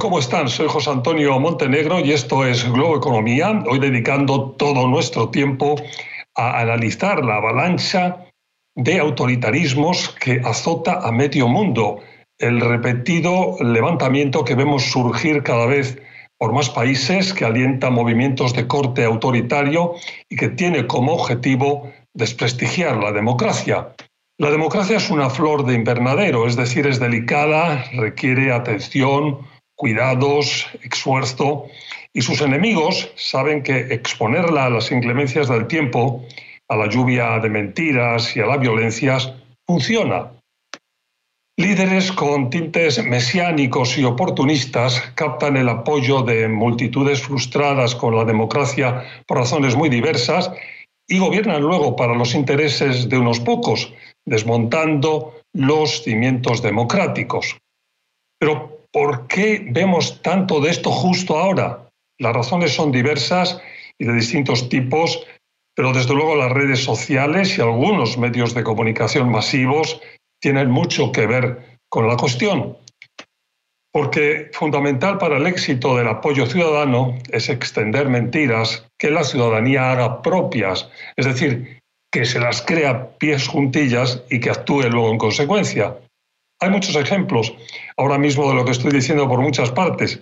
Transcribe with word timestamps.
¿Cómo 0.00 0.18
están? 0.18 0.48
Soy 0.48 0.66
José 0.66 0.88
Antonio 0.88 1.38
Montenegro 1.38 2.00
y 2.00 2.12
esto 2.12 2.46
es 2.46 2.64
Globo 2.72 2.96
Economía, 2.96 3.62
hoy 3.68 3.78
dedicando 3.78 4.52
todo 4.52 4.88
nuestro 4.88 5.28
tiempo 5.28 5.74
a 6.34 6.58
analizar 6.58 7.22
la 7.22 7.36
avalancha 7.36 8.24
de 8.74 8.98
autoritarismos 8.98 10.08
que 10.18 10.40
azota 10.42 11.06
a 11.06 11.12
medio 11.12 11.48
mundo, 11.48 12.00
el 12.38 12.62
repetido 12.62 13.56
levantamiento 13.60 14.42
que 14.42 14.54
vemos 14.54 14.84
surgir 14.84 15.42
cada 15.42 15.66
vez 15.66 16.00
por 16.38 16.54
más 16.54 16.70
países 16.70 17.34
que 17.34 17.44
alienta 17.44 17.90
movimientos 17.90 18.54
de 18.54 18.66
corte 18.66 19.04
autoritario 19.04 19.96
y 20.30 20.36
que 20.36 20.48
tiene 20.48 20.86
como 20.86 21.12
objetivo 21.12 21.92
desprestigiar 22.14 22.96
la 22.96 23.12
democracia. 23.12 23.92
La 24.38 24.50
democracia 24.50 24.96
es 24.96 25.10
una 25.10 25.28
flor 25.28 25.66
de 25.66 25.74
invernadero, 25.74 26.46
es 26.46 26.56
decir, 26.56 26.86
es 26.86 26.98
delicada, 26.98 27.84
requiere 27.92 28.50
atención, 28.50 29.49
cuidados, 29.80 30.66
esfuerzo, 30.82 31.68
y 32.12 32.20
sus 32.20 32.42
enemigos 32.42 33.10
saben 33.16 33.62
que 33.62 33.78
exponerla 33.94 34.66
a 34.66 34.70
las 34.70 34.92
inclemencias 34.92 35.48
del 35.48 35.66
tiempo, 35.68 36.22
a 36.68 36.76
la 36.76 36.86
lluvia 36.86 37.38
de 37.38 37.48
mentiras 37.48 38.36
y 38.36 38.40
a 38.40 38.46
las 38.46 38.60
violencias, 38.60 39.32
funciona. 39.66 40.32
Líderes 41.56 42.12
con 42.12 42.50
tintes 42.50 43.02
mesiánicos 43.02 43.96
y 43.96 44.04
oportunistas 44.04 45.00
captan 45.14 45.56
el 45.56 45.70
apoyo 45.70 46.20
de 46.24 46.46
multitudes 46.46 47.22
frustradas 47.22 47.94
con 47.94 48.14
la 48.14 48.26
democracia 48.26 49.02
por 49.26 49.38
razones 49.38 49.76
muy 49.76 49.88
diversas 49.88 50.50
y 51.08 51.18
gobiernan 51.18 51.62
luego 51.62 51.96
para 51.96 52.14
los 52.14 52.34
intereses 52.34 53.08
de 53.08 53.16
unos 53.16 53.40
pocos, 53.40 53.94
desmontando 54.26 55.40
los 55.54 56.02
cimientos 56.02 56.60
democráticos. 56.60 57.56
Pero 58.38 58.79
¿Por 58.92 59.28
qué 59.28 59.66
vemos 59.70 60.20
tanto 60.22 60.60
de 60.60 60.70
esto 60.70 60.90
justo 60.90 61.38
ahora? 61.38 61.88
Las 62.18 62.34
razones 62.34 62.72
son 62.72 62.90
diversas 62.90 63.60
y 63.98 64.04
de 64.04 64.14
distintos 64.14 64.68
tipos, 64.68 65.24
pero 65.76 65.92
desde 65.92 66.14
luego 66.14 66.34
las 66.34 66.50
redes 66.50 66.82
sociales 66.82 67.56
y 67.56 67.60
algunos 67.60 68.18
medios 68.18 68.52
de 68.54 68.64
comunicación 68.64 69.30
masivos 69.30 70.00
tienen 70.40 70.70
mucho 70.70 71.12
que 71.12 71.26
ver 71.26 71.78
con 71.88 72.08
la 72.08 72.16
cuestión. 72.16 72.76
Porque 73.92 74.50
fundamental 74.52 75.18
para 75.18 75.36
el 75.36 75.46
éxito 75.46 75.96
del 75.96 76.08
apoyo 76.08 76.46
ciudadano 76.46 77.16
es 77.30 77.48
extender 77.48 78.08
mentiras 78.08 78.86
que 78.98 79.10
la 79.10 79.24
ciudadanía 79.24 79.92
haga 79.92 80.22
propias, 80.22 80.88
es 81.16 81.26
decir, 81.26 81.80
que 82.12 82.24
se 82.24 82.40
las 82.40 82.62
crea 82.62 83.18
pies 83.18 83.48
juntillas 83.48 84.22
y 84.30 84.40
que 84.40 84.50
actúe 84.50 84.82
luego 84.82 85.10
en 85.10 85.18
consecuencia. 85.18 85.96
Hay 86.62 86.68
muchos 86.68 86.94
ejemplos 86.94 87.54
ahora 87.96 88.18
mismo 88.18 88.46
de 88.50 88.54
lo 88.54 88.66
que 88.66 88.72
estoy 88.72 88.92
diciendo 88.92 89.26
por 89.26 89.40
muchas 89.40 89.70
partes, 89.70 90.20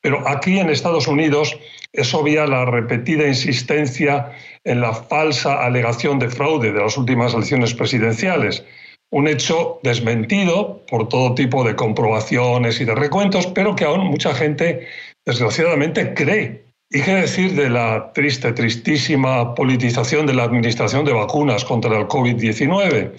pero 0.00 0.26
aquí 0.28 0.60
en 0.60 0.70
Estados 0.70 1.08
Unidos 1.08 1.58
es 1.92 2.14
obvia 2.14 2.46
la 2.46 2.64
repetida 2.64 3.26
insistencia 3.26 4.30
en 4.62 4.80
la 4.80 4.94
falsa 4.94 5.64
alegación 5.64 6.20
de 6.20 6.28
fraude 6.28 6.72
de 6.72 6.80
las 6.80 6.96
últimas 6.96 7.34
elecciones 7.34 7.74
presidenciales, 7.74 8.64
un 9.10 9.26
hecho 9.26 9.80
desmentido 9.82 10.80
por 10.88 11.08
todo 11.08 11.34
tipo 11.34 11.64
de 11.64 11.74
comprobaciones 11.74 12.80
y 12.80 12.84
de 12.84 12.94
recuentos, 12.94 13.48
pero 13.48 13.74
que 13.74 13.84
aún 13.84 14.06
mucha 14.06 14.32
gente 14.32 14.86
desgraciadamente 15.26 16.14
cree. 16.14 16.66
¿Y 16.88 17.02
qué 17.02 17.14
decir 17.14 17.56
de 17.56 17.68
la 17.68 18.12
triste, 18.12 18.52
tristísima 18.52 19.56
politización 19.56 20.26
de 20.26 20.34
la 20.34 20.44
administración 20.44 21.04
de 21.04 21.12
vacunas 21.12 21.64
contra 21.64 21.98
el 21.98 22.06
COVID-19? 22.06 23.12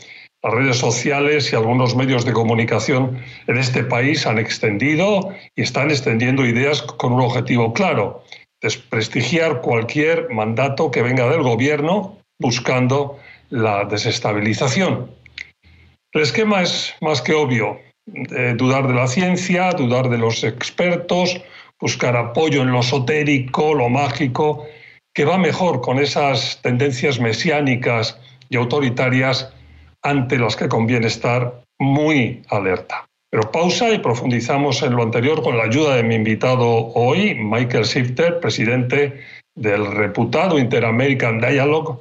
Las 0.43 0.53
redes 0.53 0.77
sociales 0.77 1.53
y 1.53 1.55
algunos 1.55 1.95
medios 1.95 2.25
de 2.25 2.33
comunicación 2.33 3.21
en 3.45 3.57
este 3.57 3.83
país 3.83 4.25
han 4.25 4.39
extendido 4.39 5.29
y 5.55 5.61
están 5.61 5.91
extendiendo 5.91 6.45
ideas 6.45 6.81
con 6.81 7.13
un 7.13 7.21
objetivo 7.21 7.73
claro, 7.73 8.23
desprestigiar 8.59 9.61
cualquier 9.61 10.29
mandato 10.31 10.89
que 10.89 11.03
venga 11.03 11.29
del 11.29 11.43
gobierno 11.43 12.17
buscando 12.39 13.19
la 13.49 13.85
desestabilización. 13.85 15.11
El 16.11 16.21
esquema 16.21 16.63
es 16.63 16.95
más 17.01 17.21
que 17.21 17.33
obvio. 17.33 17.79
Eh, 18.35 18.55
dudar 18.57 18.87
de 18.87 18.95
la 18.95 19.07
ciencia, 19.07 19.69
dudar 19.71 20.09
de 20.09 20.17
los 20.17 20.43
expertos, 20.43 21.39
buscar 21.79 22.17
apoyo 22.17 22.63
en 22.63 22.71
lo 22.71 22.79
esotérico, 22.79 23.75
lo 23.75 23.89
mágico, 23.89 24.65
que 25.13 25.23
va 25.23 25.37
mejor 25.37 25.81
con 25.81 25.99
esas 25.99 26.59
tendencias 26.63 27.19
mesiánicas 27.19 28.19
y 28.49 28.57
autoritarias 28.57 29.53
ante 30.03 30.37
las 30.37 30.55
que 30.55 30.69
conviene 30.69 31.07
estar 31.07 31.63
muy 31.79 32.41
alerta. 32.49 33.07
Pero 33.31 33.49
pausa 33.51 33.89
y 33.91 33.99
profundizamos 33.99 34.83
en 34.83 34.93
lo 34.95 35.03
anterior 35.03 35.41
con 35.41 35.57
la 35.57 35.63
ayuda 35.63 35.95
de 35.95 36.03
mi 36.03 36.15
invitado 36.15 36.67
hoy, 36.93 37.35
Michael 37.35 37.85
Shifter, 37.85 38.39
presidente 38.39 39.21
del 39.55 39.85
reputado 39.91 40.59
Inter-American 40.59 41.39
Dialogue 41.39 41.97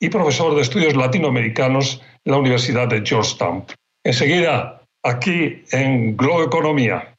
y 0.00 0.08
profesor 0.08 0.54
de 0.54 0.62
estudios 0.62 0.94
latinoamericanos 0.94 2.00
en 2.24 2.32
la 2.32 2.38
Universidad 2.38 2.88
de 2.88 3.04
Georgetown. 3.04 3.64
Enseguida, 4.04 4.82
aquí 5.04 5.64
en 5.72 6.16
Globo 6.16 6.44
Economía. 6.44 7.14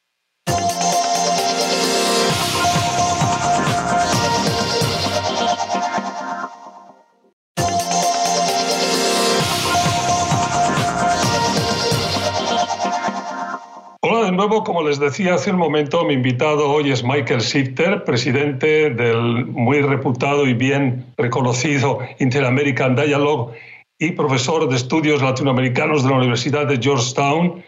Nuevo, 14.39 14.63
como 14.63 14.83
les 14.83 14.99
decía 14.99 15.33
hace 15.33 15.51
un 15.51 15.57
momento, 15.57 16.05
mi 16.05 16.13
invitado 16.13 16.71
hoy 16.71 16.91
es 16.91 17.03
Michael 17.03 17.41
Shifter, 17.41 18.05
presidente 18.05 18.89
del 18.89 19.45
muy 19.47 19.81
reputado 19.81 20.47
y 20.47 20.53
bien 20.53 21.13
reconocido 21.17 21.99
Inter-American 22.19 22.95
Dialogue 22.95 23.59
y 23.99 24.13
profesor 24.13 24.69
de 24.69 24.77
estudios 24.77 25.21
latinoamericanos 25.21 26.03
de 26.03 26.09
la 26.11 26.15
Universidad 26.15 26.67
de 26.67 26.77
Georgetown, 26.77 27.65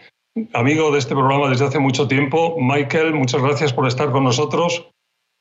amigo 0.54 0.90
de 0.90 1.00
este 1.00 1.14
programa 1.14 1.50
desde 1.50 1.66
hace 1.66 1.78
mucho 1.78 2.08
tiempo. 2.08 2.56
Michael, 2.58 3.12
muchas 3.12 3.42
gracias 3.42 3.70
por 3.74 3.86
estar 3.86 4.10
con 4.10 4.24
nosotros. 4.24 4.88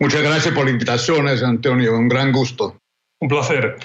Muchas 0.02 0.24
gracias 0.24 0.53
por 0.53 0.66
la 0.66 0.72
invitación, 0.72 1.30
Antonio. 1.30 1.97
Un 1.97 2.09
gran 2.09 2.34
gusto. 2.34 2.75
Un 3.22 3.30
placer. 3.30 3.78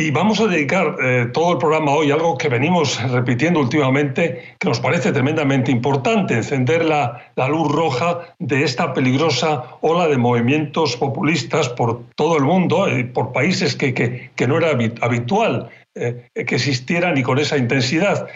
Y 0.00 0.10
vamos 0.10 0.40
a 0.40 0.46
dedicar 0.46 0.96
eh, 1.02 1.26
todo 1.30 1.52
el 1.52 1.58
programa 1.58 1.90
hoy 1.90 2.10
a 2.10 2.14
algo 2.14 2.38
que 2.38 2.48
venimos 2.48 2.98
repitiendo 3.10 3.60
últimamente, 3.60 4.54
que 4.58 4.66
nos 4.66 4.80
parece 4.80 5.12
tremendamente 5.12 5.70
importante, 5.70 6.32
encender 6.32 6.86
la, 6.86 7.30
luz 7.50 7.70
roja 7.70 8.34
de 8.38 8.62
esta 8.62 8.94
peligrosa 8.94 9.62
ola 9.82 10.08
de 10.08 10.16
movimientos 10.16 10.96
populistas 10.96 11.68
por 11.68 12.02
todo 12.16 12.38
el 12.38 12.44
mundo, 12.44 12.88
eh, 12.88 13.04
por 13.04 13.32
países 13.32 13.76
que, 13.76 13.92
que, 13.92 14.46
no 14.46 14.56
era 14.56 14.70
habitual 15.02 15.68
eh, 15.94 16.30
que 16.32 16.54
existieran 16.54 17.18
y 17.18 17.22
con 17.22 17.38
esa 17.38 17.58
intensidad. 17.58 18.26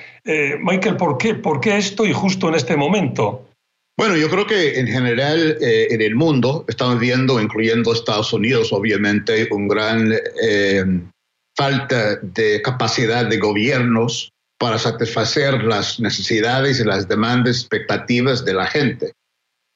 Michael, 0.60 0.98
¿por 0.98 1.16
qué? 1.16 1.34
¿por 1.34 1.62
qué 1.62 1.78
esto 1.78 2.04
y 2.04 2.12
justo 2.12 2.50
en 2.50 2.56
este 2.56 2.76
momento? 2.76 3.48
Bueno, 3.96 4.16
yo 4.16 4.28
creo 4.28 4.46
que 4.46 4.78
en 4.78 4.86
general 4.86 5.56
en 5.60 6.02
el 6.02 6.14
mundo 6.14 6.66
estamos 6.68 6.98
viendo, 6.98 7.40
incluyendo 7.40 7.94
Estados 7.94 8.34
Unidos, 8.34 8.70
obviamente, 8.70 9.48
un 9.50 9.68
gran 9.68 10.12
falta 11.56 12.16
de 12.16 12.60
capacidad 12.62 13.26
de 13.26 13.38
gobiernos 13.38 14.32
para 14.58 14.78
satisfacer 14.78 15.62
las 15.64 16.00
necesidades 16.00 16.80
y 16.80 16.84
las 16.84 17.08
demandas, 17.08 17.58
expectativas 17.58 18.44
de 18.44 18.54
la 18.54 18.66
gente. 18.66 19.12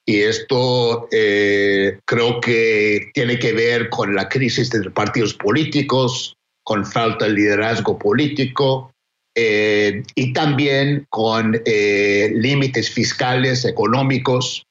Y 0.07 0.21
esto 0.21 1.09
eh, 1.13 1.99
creo 2.07 2.41
que 2.41 3.11
tiene 3.13 3.39
que 3.39 3.53
ver 3.53 3.91
con 3.91 4.15
la 4.15 4.29
crisis 4.29 4.71
de 4.71 4.85
los 4.85 4.93
partidos 4.95 5.35
políticos, 5.35 6.35
con 6.65 6.87
falta 6.87 7.27
de 7.27 7.33
liderazgo 7.33 7.99
político 7.99 8.91
eh, 9.37 10.03
y 10.15 10.33
también 10.33 11.07
con 11.11 11.61
eh, 11.67 12.33
límites 12.35 12.89
fiscales, 12.91 13.65
económicos 13.67 14.63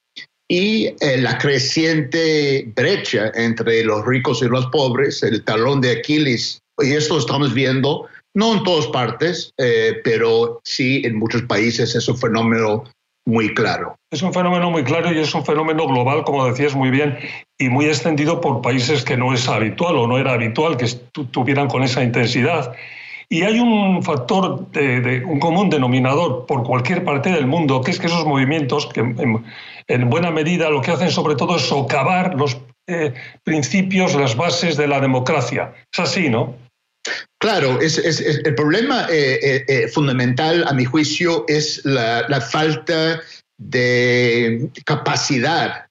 y 0.50 0.96
la 1.18 1.38
creciente 1.38 2.72
brecha 2.74 3.32
entre 3.36 3.84
los 3.84 4.06
ricos 4.06 4.42
y 4.42 4.46
los 4.46 4.66
pobres, 4.68 5.22
el 5.22 5.44
talón 5.44 5.82
de 5.82 5.92
Aquiles 5.92 6.62
y 6.80 6.94
esto 6.94 7.18
estamos 7.18 7.54
viendo, 7.54 8.08
no 8.36 8.54
en 8.54 8.64
todas 8.64 8.88
partes, 8.88 9.54
eh, 9.58 10.00
pero 10.04 10.60
sí 10.64 11.02
en 11.04 11.18
muchos 11.18 11.42
países 11.44 11.96
es 11.96 12.08
un 12.08 12.18
fenómeno 12.18 12.84
muy 13.26 13.54
claro. 13.54 13.98
Es 14.10 14.22
un 14.22 14.34
fenómeno 14.34 14.72
muy 14.72 14.84
claro 14.84 15.12
y 15.12 15.20
es 15.20 15.34
un 15.34 15.44
fenómeno 15.44 15.86
global, 15.86 16.24
como 16.24 16.46
decías 16.46 16.76
muy 16.76 16.90
bien, 16.90 17.18
y 17.58 17.68
muy 17.68 17.86
extendido 17.86 18.40
por 18.40 18.62
países 18.62 19.04
que 19.04 19.18
no 19.18 19.34
es 19.34 19.50
habitual 19.50 19.98
o 19.98 20.08
no 20.08 20.18
era 20.18 20.34
habitual 20.34 20.78
que 20.78 20.88
tuvieran 21.32 21.68
con 21.68 21.84
esa 21.84 22.04
intensidad. 22.04 22.74
Y 23.30 23.42
hay 23.42 23.60
un 23.60 24.02
factor, 24.04 24.72
de, 24.72 25.26
un 25.26 25.40
común 25.40 25.70
denominador 25.70 26.46
por 26.46 26.64
cualquier 26.64 27.04
parte 27.04 27.30
del 27.30 27.46
mundo, 27.46 27.82
que 27.82 27.92
es 27.92 28.00
que 28.00 28.08
esos 28.08 28.26
movimientos, 28.26 28.88
que 28.88 29.02
en, 29.02 30.10
buena 30.10 30.32
medida 30.32 30.70
lo 30.70 30.82
que 30.82 30.92
hacen 30.92 31.12
sobre 31.12 31.36
todo 31.36 31.58
es 31.58 31.64
socavar 31.64 32.36
los 32.36 32.58
eh, 32.88 33.14
principios, 33.44 34.16
las 34.16 34.38
bases 34.38 34.78
de 34.78 34.88
la 34.88 35.02
democracia. 35.02 35.74
Es 35.92 36.00
así, 36.00 36.30
¿no? 36.30 36.56
Claro, 37.40 37.80
es, 37.82 37.98
el 37.98 38.56
problema 38.56 39.08
eh, 39.10 39.40
eh, 39.42 39.66
eh, 39.68 39.88
fundamental, 39.88 40.66
a 40.68 40.74
mi 40.74 40.86
juicio, 40.86 41.46
es 41.48 41.86
la, 41.86 42.42
falta 42.42 43.22
de 43.60 44.70
capacidad 44.86 45.86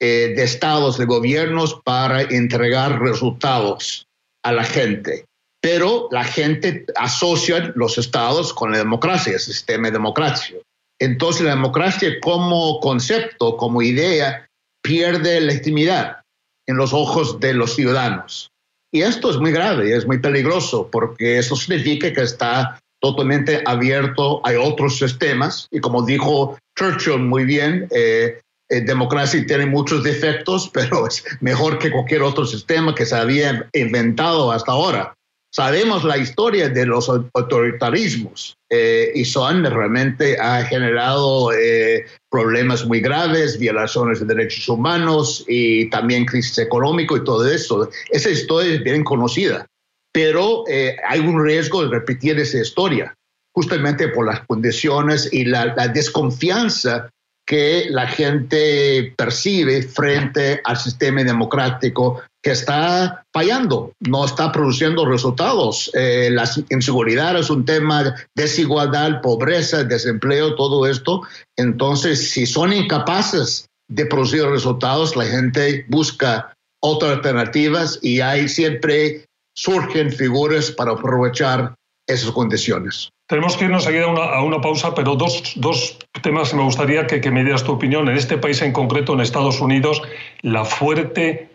de 0.00 0.42
estados, 0.42 0.96
de 0.96 1.06
gobiernos 1.06 1.80
para 1.84 2.22
entregar 2.22 3.00
resultados 3.00 4.06
a 4.44 4.52
la 4.52 4.64
gente. 4.64 5.24
Pero 5.60 6.08
la 6.12 6.22
gente 6.22 6.86
asocia 6.94 7.72
los 7.74 7.98
estados 7.98 8.54
con 8.54 8.70
la 8.70 8.78
democracia, 8.78 9.32
el 9.32 9.40
sistema 9.40 9.88
de 9.88 9.92
democracia. 9.92 10.56
Entonces 11.00 11.42
la 11.42 11.50
democracia 11.50 12.20
como 12.20 12.78
concepto, 12.80 13.56
como 13.56 13.82
idea, 13.82 14.48
pierde 14.82 15.40
legitimidad 15.40 16.18
en 16.66 16.76
los 16.76 16.92
ojos 16.92 17.40
de 17.40 17.54
los 17.54 17.74
ciudadanos. 17.74 18.50
Y 18.92 19.02
esto 19.02 19.30
es 19.30 19.36
muy 19.36 19.52
grave, 19.52 19.94
es 19.94 20.06
muy 20.06 20.18
peligroso, 20.18 20.88
porque 20.90 21.38
eso 21.38 21.56
significa 21.56 22.12
que 22.12 22.22
está 22.22 22.80
totalmente 23.00 23.62
abierto 23.66 24.40
a 24.46 24.58
otros 24.60 24.98
sistemas. 24.98 25.68
Y 25.70 25.80
como 25.80 26.02
dijo 26.02 26.58
Churchill 26.78 27.18
muy 27.18 27.44
bien, 27.44 27.86
eh, 27.90 28.40
eh, 28.70 28.80
democracia 28.82 29.44
tiene 29.46 29.66
muchos 29.66 30.02
defectos, 30.04 30.70
pero 30.74 31.06
es 31.06 31.24
mejor 31.40 31.78
que 31.78 31.90
cualquier 31.90 32.22
otro 32.22 32.44
sistema 32.44 32.94
que 32.94 33.06
se 33.06 33.16
había 33.16 33.68
inventado 33.72 34.52
hasta 34.52 34.72
ahora. 34.72 35.14
Sabemos 35.50 36.04
la 36.04 36.18
historia 36.18 36.68
de 36.68 36.84
los 36.84 37.08
autoritarismos 37.08 38.54
eh, 38.70 39.12
y 39.14 39.24
son 39.24 39.64
realmente 39.64 40.38
ha 40.38 40.62
generado 40.64 41.52
eh, 41.52 42.04
problemas 42.30 42.84
muy 42.84 43.00
graves, 43.00 43.58
violaciones 43.58 44.20
de 44.20 44.26
derechos 44.26 44.68
humanos 44.68 45.44
y 45.48 45.88
también 45.88 46.26
crisis 46.26 46.58
económica 46.58 47.16
y 47.16 47.24
todo 47.24 47.50
eso. 47.50 47.88
Esa 48.10 48.28
historia 48.28 48.74
es 48.74 48.84
bien 48.84 49.04
conocida, 49.04 49.66
pero 50.12 50.64
eh, 50.68 50.96
hay 51.08 51.20
un 51.20 51.42
riesgo 51.42 51.82
de 51.82 51.90
repetir 51.90 52.38
esa 52.38 52.60
historia 52.60 53.14
justamente 53.54 54.08
por 54.08 54.26
las 54.26 54.46
condiciones 54.46 55.32
y 55.32 55.46
la, 55.46 55.74
la 55.74 55.88
desconfianza 55.88 57.08
que 57.48 57.86
la 57.88 58.06
gente 58.06 59.14
percibe 59.16 59.82
frente 59.82 60.60
al 60.64 60.76
sistema 60.76 61.24
democrático 61.24 62.20
que 62.44 62.50
está 62.50 63.24
fallando, 63.32 63.92
no 64.00 64.26
está 64.26 64.52
produciendo 64.52 65.06
resultados. 65.06 65.90
Eh, 65.94 66.28
la 66.30 66.48
inseguridad 66.68 67.38
es 67.38 67.48
un 67.48 67.64
tema, 67.64 68.14
desigualdad, 68.36 69.22
pobreza, 69.22 69.82
desempleo, 69.82 70.56
todo 70.56 70.86
esto. 70.86 71.22
Entonces, 71.56 72.30
si 72.30 72.44
son 72.44 72.74
incapaces 72.74 73.64
de 73.90 74.04
producir 74.04 74.44
resultados, 74.44 75.16
la 75.16 75.24
gente 75.24 75.86
busca 75.88 76.52
otras 76.82 77.12
alternativas 77.16 77.98
y 78.02 78.20
ahí 78.20 78.46
siempre 78.46 79.24
surgen 79.56 80.12
figuras 80.12 80.70
para 80.70 80.92
aprovechar 80.92 81.74
esas 82.08 82.30
condiciones. 82.32 83.10
Tenemos 83.28 83.56
que 83.56 83.66
irnos 83.66 83.86
a 83.86 83.90
una, 83.90 84.24
a 84.24 84.42
una 84.42 84.60
pausa, 84.60 84.94
pero 84.94 85.14
dos, 85.14 85.52
dos 85.56 85.98
temas 86.22 86.50
que 86.50 86.56
me 86.56 86.64
gustaría 86.64 87.06
que, 87.06 87.20
que, 87.20 87.30
me 87.30 87.44
dieras 87.44 87.62
tu 87.62 87.72
opinión. 87.72 88.08
En 88.08 88.16
este 88.16 88.38
país 88.38 88.62
en 88.62 88.72
concreto, 88.72 89.12
en 89.12 89.20
Estados 89.20 89.60
Unidos, 89.60 90.02
la 90.40 90.64
fuerte 90.64 91.50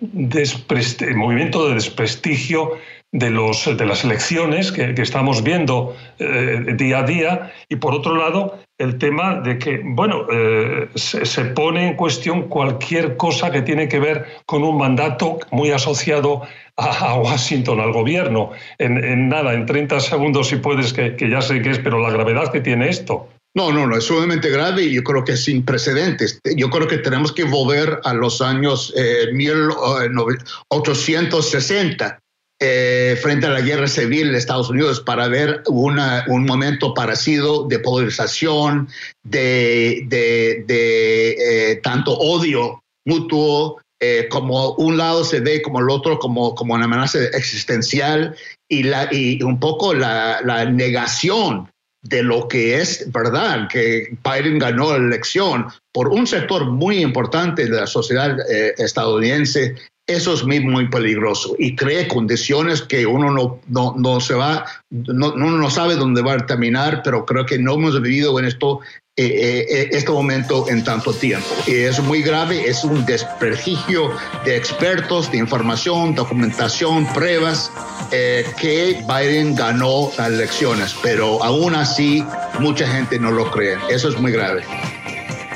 movimiento 1.15 1.67
de 1.67 1.73
desprestigio 1.73 2.77
de, 3.13 3.29
los, 3.29 3.77
de 3.77 3.85
las 3.85 4.03
elecciones 4.03 4.71
que, 4.71 4.93
que 4.93 5.03
estamos 5.03 5.43
viendo 5.43 5.95
eh, 6.19 6.73
día 6.75 6.99
a 6.99 7.03
día 7.03 7.53
y 7.69 7.77
por 7.77 7.93
otro 7.93 8.17
lado 8.17 8.59
el 8.79 8.97
tema 8.97 9.35
de 9.35 9.59
que, 9.59 9.81
bueno, 9.85 10.25
eh, 10.31 10.89
se, 10.95 11.23
se, 11.25 11.45
pone 11.45 11.89
en 11.89 11.95
cuestión 11.95 12.49
cualquier 12.49 13.15
cosa 13.15 13.51
que 13.51 13.61
tiene 13.61 13.87
que 13.87 13.99
ver 13.99 14.25
con 14.47 14.63
un 14.63 14.77
mandato 14.77 15.37
muy 15.51 15.69
asociado 15.69 16.41
a, 16.75 17.19
Washington, 17.19 17.79
al 17.79 17.93
gobierno. 17.93 18.49
En, 18.79 19.29
nada, 19.29 19.53
en 19.53 19.67
30 19.67 19.99
segundos 19.99 20.47
si 20.47 20.55
puedes, 20.55 20.91
que, 20.91 21.15
ya 21.29 21.41
sé 21.41 21.61
qué 21.61 21.69
es, 21.69 21.77
pero 21.79 21.99
la 21.99 22.09
gravedad 22.09 22.51
que 22.51 22.61
tiene 22.61 22.89
esto. 22.89 23.29
No, 23.55 23.71
no, 23.71 23.85
no, 23.85 23.95
es 23.95 24.05
sumamente 24.05 24.49
grave 24.49 24.85
y 24.85 24.95
yo 24.95 25.03
creo 25.03 25.23
que 25.23 25.33
es 25.33 25.43
sin 25.43 25.63
precedentes. 25.63 26.39
Yo 26.55 26.71
creo 26.71 26.87
que 26.87 26.97
tenemos 26.97 27.31
que 27.31 27.43
volver 27.43 27.99
a 28.03 28.15
los 28.15 28.41
años 28.41 28.91
1860 29.31 32.22
eh, 32.63 33.11
eh, 33.13 33.15
frente 33.15 33.47
a 33.47 33.49
la 33.49 33.61
guerra 33.61 33.87
civil 33.87 34.31
de 34.31 34.37
Estados 34.37 34.69
Unidos 34.69 34.99
para 35.01 35.27
ver 35.27 35.61
un 35.67 36.45
momento 36.45 36.93
parecido 36.93 37.67
de 37.67 37.79
polarización, 37.79 38.87
de, 39.23 40.03
de, 40.07 40.63
de 40.65 41.79
tanto 41.83 42.13
odio 42.13 42.81
mutuo, 43.05 43.81
eh, 44.01 44.27
como 44.29 44.73
un 44.73 44.97
lado 44.97 45.23
se 45.23 45.39
ve 45.39 45.61
como 45.61 45.79
el 45.79 45.89
otro 45.89 46.19
como, 46.19 46.55
como 46.55 46.73
una 46.73 46.85
amenaza 46.85 47.19
existencial 47.23 48.35
y, 48.69 48.83
la, 48.83 49.07
y 49.11 49.41
un 49.43 49.59
poco 49.59 49.93
la, 49.93 50.41
negación 50.65 51.69
de 52.01 52.21
lo 52.21 52.49
que 52.49 52.81
es 52.81 53.09
verdad, 53.13 53.69
que 53.69 54.17
Biden 54.25 54.59
ganó 54.59 54.91
la 54.91 55.05
elección 55.05 55.67
por 55.93 56.09
un 56.09 56.27
sector 56.27 56.65
muy 56.65 56.97
importante 56.97 57.63
de 57.63 57.69
la 57.69 57.87
sociedad 57.87 58.37
eh, 58.51 58.73
estadounidense, 58.77 59.75
eso 60.07 60.33
es 60.33 60.43
muy, 60.43 60.59
muy 60.59 60.89
peligroso 60.89 61.55
y 61.57 61.75
crea 61.75 62.07
condiciones 62.07 62.81
que 62.81 63.05
uno 63.05 63.31
no, 63.31 63.59
no, 63.67 63.95
no 63.97 64.19
se 64.19 64.33
va, 64.33 64.65
no, 64.89 65.33
no 65.35 65.69
sabe 65.69 65.95
dónde 65.95 66.21
va 66.21 66.33
a 66.33 66.45
terminar, 66.45 67.01
pero 67.03 67.25
creo 67.25 67.45
que 67.45 67.57
no 67.57 67.75
hemos 67.75 68.01
vivido 68.01 68.37
en 68.37 68.45
esto 68.45 68.81
eh, 69.15 69.25
eh, 69.25 69.65
eh, 69.69 69.89
este 69.91 70.11
momento 70.11 70.67
en 70.67 70.83
tanto 70.83 71.13
tiempo. 71.13 71.47
Y 71.67 71.75
es 71.75 71.99
muy 72.01 72.23
grave, 72.23 72.67
es 72.67 72.83
un 72.83 73.05
desprestigio 73.05 74.11
de 74.43 74.57
expertos, 74.57 75.31
de 75.31 75.37
información, 75.37 76.15
documentación, 76.15 77.05
pruebas, 77.13 77.71
que 78.09 79.03
Biden 79.07 79.55
ganó 79.55 80.11
las 80.17 80.29
elecciones, 80.29 80.95
pero 81.03 81.43
aún 81.43 81.75
así 81.75 82.25
mucha 82.59 82.87
gente 82.87 83.19
no 83.19 83.29
lo 83.29 83.51
cree. 83.51 83.77
Eso 83.89 84.09
es 84.09 84.19
muy 84.19 84.31
grave. 84.31 84.63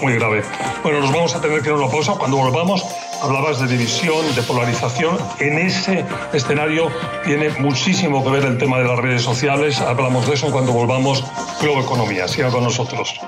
Muy 0.02 0.14
grave. 0.14 0.44
Bueno, 0.84 1.02
nos 1.02 1.12
vamos 1.12 1.36
a 1.36 1.42
tener 1.42 1.62
que 1.62 1.70
dar 1.70 1.80
una 1.80 1.90
pausa. 1.90 2.14
Cuando 2.14 2.38
volvamos, 2.38 2.84
hablabas 3.22 3.60
de 3.60 3.68
división, 3.68 4.24
de 4.36 4.42
polarización. 4.44 5.18
En 5.40 5.58
ese 5.58 6.06
escenario 6.34 6.92
tiene 7.26 7.50
muchísimo 7.60 8.24
que 8.24 8.32
ver 8.32 8.46
el 8.46 8.58
tema 8.58 8.80
de 8.80 8.86
las 8.86 9.00
redes 9.00 9.22
sociales. 9.22 9.80
Hablamos 9.82 10.28
de 10.28 10.36
eso 10.36 10.52
cuando 10.52 10.74
volvamos. 10.74 11.24
Globo 11.62 11.82
Economía. 11.82 12.28
Siga 12.28 12.50
con 12.50 12.64
nosotros. 12.64 13.20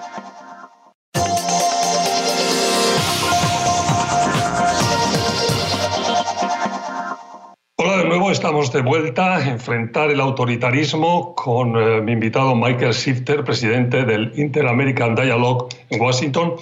Hola 7.78 7.98
de 7.98 8.06
nuevo, 8.06 8.30
estamos 8.30 8.72
de 8.74 8.82
vuelta 8.82 9.38
a 9.38 9.50
enfrentar 9.50 10.12
el 10.12 10.20
autoritarismo 10.20 11.34
con 11.34 11.78
eh, 11.78 12.02
mi 12.02 12.12
invitado 12.12 12.54
Michael 12.54 12.92
Shifter, 12.92 13.44
presidente 13.44 14.04
del 14.04 14.34
Inter-American 14.36 15.16
Dialogue 15.16 15.68
en 15.90 16.02
Washington. 16.02 16.56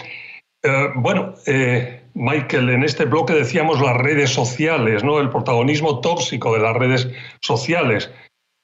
Eh, 0.63 0.89
bueno, 0.95 1.33
eh, 1.45 1.96
Michael, 2.17 2.69
en 2.69 2.83
este 2.83 3.05
bloque 3.05 3.33
decíamos 3.33 3.79
las 3.79 3.95
redes 3.95 4.31
sociales, 4.31 5.03
¿no? 5.03 5.19
el 5.19 5.29
protagonismo 5.29 6.01
tóxico 6.01 6.53
de 6.53 6.59
las 6.59 6.75
redes 6.75 7.07
sociales. 7.41 8.09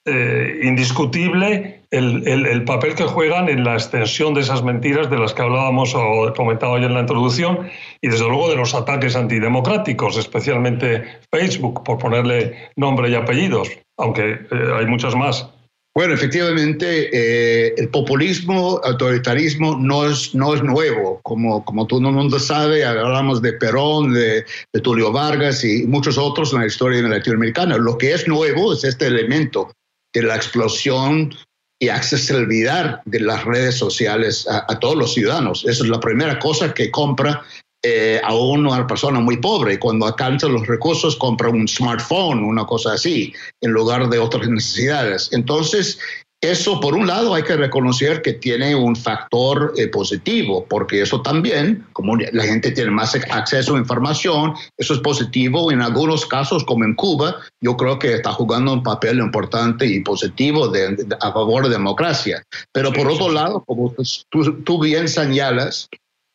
Eh, 0.06 0.60
indiscutible 0.64 1.80
el, 1.90 2.26
el, 2.26 2.64
papel 2.64 2.94
que 2.94 3.04
juegan 3.04 3.48
en 3.48 3.64
la 3.64 3.72
extensión 3.74 4.34
de 4.34 4.42
esas 4.42 4.62
mentiras 4.62 5.08
de 5.08 5.18
las 5.18 5.32
que 5.32 5.40
hablábamos 5.40 5.94
o 5.94 6.30
comentaba 6.36 6.78
ya 6.78 6.86
en 6.86 6.94
la 6.94 7.00
introducción 7.00 7.70
y 8.02 8.08
desde 8.08 8.28
luego 8.28 8.50
de 8.50 8.56
los 8.56 8.74
ataques 8.74 9.16
antidemocráticos, 9.16 10.18
especialmente 10.18 11.04
Facebook, 11.32 11.84
por 11.84 11.96
ponerle 11.96 12.70
nombre 12.76 13.08
y 13.08 13.14
apellidos, 13.14 13.70
aunque 13.96 14.32
eh, 14.32 14.38
hay 14.76 14.84
muchas 14.84 15.14
más. 15.14 15.48
Bueno, 15.96 16.14
efectivamente, 16.14 17.08
eh, 17.12 17.74
el 17.76 17.88
populismo, 17.88 18.80
autoritarismo 18.82 19.76
no 19.76 20.08
es, 20.08 20.34
no 20.34 20.52
es 20.52 20.60
nuevo. 20.60 21.20
Como, 21.22 21.64
como 21.64 21.86
todo 21.86 22.00
el 22.00 22.14
mundo 22.14 22.40
sabe, 22.40 22.84
hablamos 22.84 23.40
de 23.40 23.52
Perón, 23.52 24.12
de, 24.12 24.44
de, 24.72 24.80
Tulio 24.80 25.12
Vargas 25.12 25.62
y 25.62 25.86
muchos 25.86 26.18
otros 26.18 26.52
en 26.52 26.60
la 26.60 26.66
historia 26.66 27.00
latinoamericana. 27.02 27.76
Lo 27.76 27.96
que 27.96 28.12
es 28.12 28.26
nuevo 28.26 28.72
es 28.72 28.82
este 28.82 29.06
elemento 29.06 29.70
de 30.12 30.22
la 30.22 30.34
explosión 30.34 31.32
y 31.80 31.90
accesibilidad 31.90 33.00
de 33.04 33.20
las 33.20 33.44
redes 33.44 33.76
sociales 33.76 34.48
a, 34.48 34.66
a 34.68 34.80
todos 34.80 34.96
los 34.96 35.14
ciudadanos. 35.14 35.64
Esa 35.64 35.84
es 35.84 35.88
la 35.88 36.00
primera 36.00 36.40
cosa 36.40 36.74
que 36.74 36.90
compra 36.90 37.44
eh, 37.86 38.18
a 38.24 38.34
una 38.34 38.86
persona 38.86 39.20
muy 39.20 39.36
pobre. 39.36 39.78
Cuando 39.78 40.06
alcanza 40.06 40.48
los 40.48 40.66
recursos, 40.66 41.16
compra 41.16 41.50
un 41.50 41.68
smartphone, 41.68 42.42
una 42.42 42.64
cosa 42.64 42.94
así, 42.94 43.34
en 43.60 43.72
lugar 43.72 44.08
de 44.08 44.18
otras 44.18 44.48
necesidades. 44.48 45.28
Entonces, 45.32 45.98
eso, 46.40 46.80
por 46.80 46.94
un 46.94 47.06
lado, 47.06 47.34
hay 47.34 47.42
que 47.42 47.56
reconocer 47.56 48.22
que 48.22 48.32
tiene 48.32 48.74
un 48.74 48.96
factor 48.96 49.74
eh, 49.76 49.88
positivo, 49.88 50.64
porque 50.66 51.02
eso 51.02 51.20
también, 51.20 51.86
como 51.92 52.16
la 52.16 52.44
gente 52.44 52.70
tiene 52.70 52.90
más 52.90 53.14
acceso 53.14 53.76
a 53.76 53.78
información, 53.78 54.54
eso 54.78 54.94
es 54.94 55.00
positivo. 55.00 55.70
En 55.70 55.82
algunos 55.82 56.24
casos, 56.24 56.64
como 56.64 56.84
en 56.84 56.94
Cuba, 56.94 57.36
yo 57.60 57.76
creo 57.76 57.98
que 57.98 58.14
está 58.14 58.32
jugando 58.32 58.72
un 58.72 58.82
papel 58.82 59.18
importante 59.18 59.86
y 59.86 60.00
positivo 60.00 60.68
de, 60.68 60.96
de, 60.96 61.16
a 61.20 61.32
favor 61.32 61.64
de 61.64 61.70
democracia. 61.70 62.42
Pero 62.72 62.94
por 62.94 63.08
otro 63.08 63.30
lado, 63.30 63.62
como 63.66 63.94
tú, 64.30 64.62
tú 64.62 64.82
bien 64.82 65.06
señalas, 65.06 65.88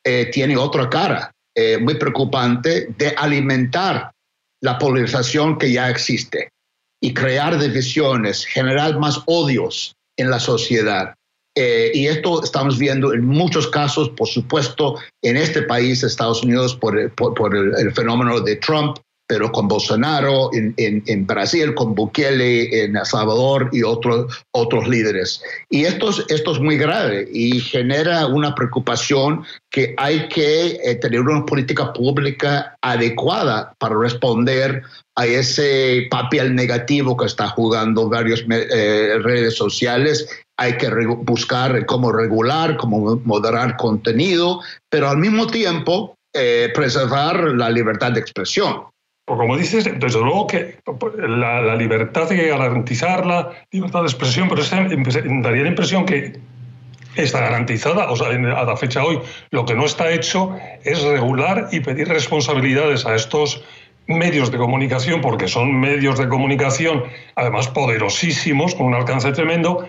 eh, 0.05 0.29
tiene 0.31 0.57
otra 0.57 0.89
cara. 0.89 1.31
Eh, 1.55 1.77
muy 1.77 1.95
preocupante 1.95 2.93
de 2.97 3.09
alimentar 3.17 4.11
la 4.61 4.77
polarización 4.77 5.57
que 5.57 5.71
ya 5.71 5.89
existe 5.89 6.49
y 7.01 7.13
crear 7.13 7.57
divisiones, 7.57 8.45
generar 8.45 8.99
más 8.99 9.21
odios 9.25 9.93
en 10.17 10.29
la 10.29 10.39
sociedad. 10.39 11.15
Eh, 11.55 11.91
y 11.93 12.07
esto 12.07 12.43
estamos 12.43 12.77
viendo 12.77 13.13
en 13.13 13.25
muchos 13.25 13.67
casos, 13.67 14.09
por 14.09 14.27
supuesto, 14.27 14.95
en 15.23 15.37
este 15.37 15.63
país, 15.63 16.03
Estados 16.03 16.43
Unidos, 16.43 16.75
por, 16.75 16.97
el, 16.97 17.93
fenómeno 17.93 18.39
de 18.41 18.55
Trump, 18.57 18.97
pero 19.29 19.51
con 19.51 19.67
Bolsonaro, 19.67 20.49
en, 20.53 21.27
Brasil, 21.27 21.75
con 21.75 21.93
Bukele, 21.93 22.83
en 22.83 22.97
El 22.97 23.05
Salvador 23.05 23.69
y 23.71 23.83
otros, 23.83 24.43
otros 24.49 24.87
líderes. 24.87 25.43
Y 25.69 25.85
esto 25.85 26.09
es, 26.09 26.25
esto 26.29 26.53
es 26.53 26.59
muy 26.59 26.77
grave 26.77 27.27
y 27.31 27.59
genera 27.59 28.25
una 28.25 28.55
preocupación 28.55 29.43
que 29.69 29.93
hay 29.97 30.27
que 30.29 30.79
eh, 30.83 30.95
tener 30.95 31.19
una 31.19 31.45
política 31.45 31.93
pública 31.93 32.75
adecuada 32.81 33.75
para 33.77 33.95
responder 33.99 34.81
a 35.15 35.27
ese 35.27 36.07
papel 36.09 36.55
negativo 36.55 37.15
que 37.15 37.27
está 37.27 37.49
jugando 37.49 38.09
varias 38.09 38.43
eh, 38.49 39.19
redes 39.21 39.55
sociales. 39.55 40.27
Hay 40.57 40.75
que 40.77 40.89
buscar 41.21 41.85
cómo 41.85 42.11
regular, 42.11 42.77
cómo 42.77 43.21
moderar 43.23 43.77
contenido, 43.77 44.61
pero 44.89 45.07
al 45.07 45.17
mismo 45.17 45.45
tiempo 45.45 46.15
eh, 46.33 46.71
preservar 46.73 47.53
la 47.55 47.69
libertad 47.69 48.13
de 48.13 48.21
expresión. 48.21 48.85
Pues 49.29 49.37
como 49.37 49.57
dices, 49.57 49.83
desde 49.83 50.19
luego 50.21 50.47
que 50.47 50.79
la, 51.19 51.75
libertad 51.75 52.31
hay 52.31 52.37
que 52.37 52.47
garantizar 52.47 53.27
la 53.27 53.51
libertad 53.69 53.99
de 53.99 54.07
expresión, 54.07 54.49
pero 54.49 54.63
daría 55.43 55.61
la 55.61 55.69
impresión 55.69 56.03
que 56.03 56.39
está 57.15 57.41
garantizada, 57.41 58.09
o 58.09 58.15
sea, 58.15 58.29
a 58.29 58.63
la 58.63 58.75
fecha 58.75 59.03
hoy, 59.03 59.19
lo 59.51 59.65
que 59.65 59.75
no 59.75 59.85
está 59.85 60.09
hecho 60.09 60.57
es 60.83 61.03
regular 61.03 61.67
y 61.71 61.79
pedir 61.81 62.07
responsabilidades 62.07 63.05
a 63.05 63.13
estos 63.13 63.63
medios 64.07 64.51
de 64.51 64.57
comunicación, 64.57 65.21
porque 65.21 65.47
son 65.47 65.79
medios 65.79 66.17
de 66.17 66.27
comunicación, 66.27 67.03
además 67.35 67.67
poderosísimos, 67.67 68.73
con 68.73 68.87
un 68.87 68.95
alcance 68.95 69.31
tremendo, 69.31 69.87